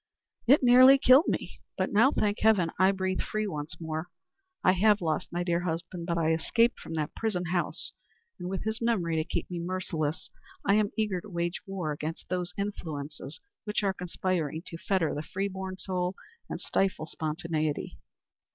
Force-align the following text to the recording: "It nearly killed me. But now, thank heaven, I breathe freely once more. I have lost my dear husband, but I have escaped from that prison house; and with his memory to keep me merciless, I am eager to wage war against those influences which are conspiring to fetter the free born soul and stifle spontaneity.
"It 0.47 0.63
nearly 0.63 0.97
killed 0.97 1.27
me. 1.27 1.61
But 1.77 1.93
now, 1.93 2.11
thank 2.11 2.39
heaven, 2.39 2.71
I 2.79 2.91
breathe 2.91 3.21
freely 3.21 3.45
once 3.49 3.79
more. 3.79 4.07
I 4.63 4.71
have 4.71 4.99
lost 4.99 5.31
my 5.31 5.43
dear 5.43 5.59
husband, 5.59 6.07
but 6.07 6.17
I 6.17 6.31
have 6.31 6.39
escaped 6.39 6.79
from 6.79 6.95
that 6.95 7.13
prison 7.15 7.45
house; 7.51 7.91
and 8.39 8.49
with 8.49 8.63
his 8.63 8.81
memory 8.81 9.17
to 9.17 9.23
keep 9.23 9.47
me 9.51 9.59
merciless, 9.59 10.31
I 10.65 10.73
am 10.73 10.89
eager 10.97 11.21
to 11.21 11.29
wage 11.29 11.61
war 11.67 11.91
against 11.91 12.29
those 12.29 12.51
influences 12.57 13.41
which 13.65 13.83
are 13.83 13.93
conspiring 13.93 14.63
to 14.65 14.77
fetter 14.79 15.13
the 15.13 15.21
free 15.21 15.47
born 15.47 15.77
soul 15.77 16.15
and 16.49 16.59
stifle 16.59 17.05
spontaneity. 17.05 17.99